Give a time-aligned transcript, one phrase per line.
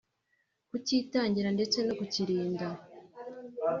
[0.69, 2.67] kukitangira ndetse no kukirinda